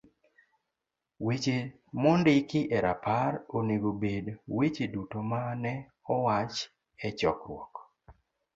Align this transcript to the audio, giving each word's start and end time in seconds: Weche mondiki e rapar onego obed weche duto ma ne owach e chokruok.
Weche 1.25 1.55
mondiki 2.01 2.61
e 2.75 2.77
rapar 2.85 3.33
onego 3.57 3.89
obed 3.95 4.25
weche 4.57 4.85
duto 4.93 5.17
ma 5.29 5.41
ne 5.63 5.73
owach 6.13 6.57
e 7.07 7.09
chokruok. 7.19 7.73